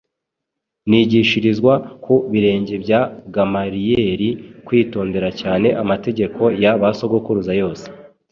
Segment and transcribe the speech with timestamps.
[0.89, 3.01] nigishizirizwa ku birenge bya
[3.33, 4.29] Gamaliyeri
[4.65, 7.85] kwitondera cyane amategeko ya ba sogokuruza yose,